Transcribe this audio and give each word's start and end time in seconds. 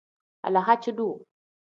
Alahaaci-duu. 0.47 1.13